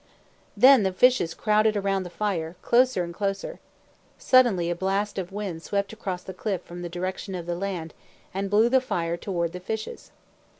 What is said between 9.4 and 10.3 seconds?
the fishes.